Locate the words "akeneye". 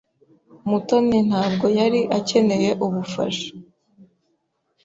2.17-2.69